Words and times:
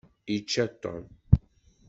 Yečča 0.31 0.65
Tom. 0.81 1.03